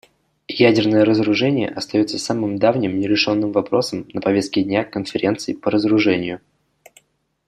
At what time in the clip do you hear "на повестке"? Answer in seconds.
4.15-4.63